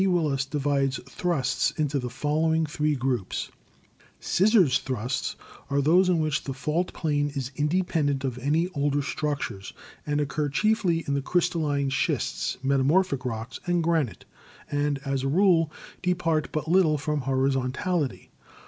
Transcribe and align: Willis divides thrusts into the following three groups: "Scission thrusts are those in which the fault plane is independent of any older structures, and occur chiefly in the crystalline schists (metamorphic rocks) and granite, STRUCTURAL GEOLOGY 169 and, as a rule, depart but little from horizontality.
Willis 0.03 0.47
divides 0.47 0.99
thrusts 1.07 1.69
into 1.77 1.99
the 1.99 2.09
following 2.09 2.65
three 2.65 2.95
groups: 2.95 3.51
"Scission 4.19 4.65
thrusts 4.65 5.35
are 5.69 5.79
those 5.79 6.09
in 6.09 6.17
which 6.19 6.45
the 6.45 6.55
fault 6.55 6.91
plane 6.91 7.31
is 7.35 7.51
independent 7.55 8.23
of 8.23 8.39
any 8.39 8.67
older 8.69 9.03
structures, 9.03 9.73
and 10.07 10.19
occur 10.19 10.49
chiefly 10.49 11.03
in 11.07 11.13
the 11.13 11.21
crystalline 11.21 11.91
schists 11.91 12.57
(metamorphic 12.63 13.23
rocks) 13.25 13.59
and 13.67 13.83
granite, 13.83 14.25
STRUCTURAL 14.65 14.71
GEOLOGY 14.81 15.03
169 15.03 15.03
and, 15.05 15.13
as 15.13 15.23
a 15.23 15.27
rule, 15.27 15.71
depart 16.01 16.51
but 16.51 16.67
little 16.67 16.97
from 16.97 17.21
horizontality. 17.21 18.31